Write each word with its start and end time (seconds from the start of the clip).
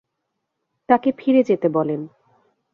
তাকে 0.89 1.09
ফিরে 1.17 1.41
যেতে 1.43 1.67
বলেন। 1.69 2.01